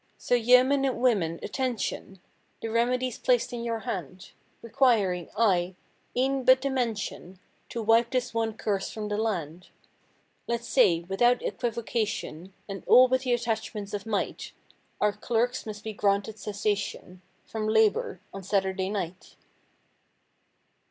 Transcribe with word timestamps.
So, 0.17 0.33
yoemen 0.33 0.83
and 0.83 0.99
women, 0.99 1.39
attention! 1.43 2.21
The 2.59 2.69
remedy's 2.69 3.19
placed 3.19 3.53
in 3.53 3.63
your 3.63 3.81
hand; 3.81 4.31
Requiring, 4.63 5.29
aye, 5.37 5.75
e'en 6.17 6.43
but 6.43 6.61
the 6.63 6.71
mention 6.71 7.37
To 7.69 7.83
wipe 7.83 8.09
this 8.09 8.33
one 8.33 8.57
curse 8.57 8.89
from 8.89 9.09
the 9.09 9.17
land. 9.19 9.67
Let's 10.47 10.67
say, 10.67 11.01
without 11.01 11.43
equivocation, 11.43 12.51
And 12.67 12.81
all 12.87 13.09
with 13.09 13.25
the 13.25 13.33
attachments 13.33 13.93
of 13.93 14.07
might. 14.07 14.53
Our 14.99 15.13
clerks 15.13 15.67
must 15.67 15.83
be 15.83 15.93
granted 15.93 16.39
cessation 16.39 17.21
From 17.45 17.67
labor 17.67 18.21
on 18.33 18.41
Saturday 18.41 18.89
night. 18.89 19.35